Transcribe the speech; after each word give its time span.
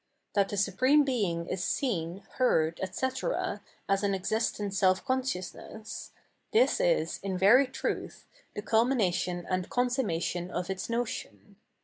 That 0.33 0.49
the 0.49 0.57
Supreme 0.57 1.03
Being 1.03 1.45
is 1.45 1.63
seen, 1.63 2.23
heard, 2.37 2.79
etc., 2.81 3.61
as 3.87 4.01
an 4.01 4.15
existent 4.15 4.73
self 4.73 5.05
consciousness,— 5.05 6.11
^this 6.55 6.83
is, 6.83 7.19
in 7.21 7.37
very 7.37 7.67
truth, 7.67 8.25
the 8.55 8.63
culmination 8.63 9.45
and 9.47 9.69
consummation 9.69 10.49
of 10.49 10.71
its 10.71 10.89
notion. 10.89 11.57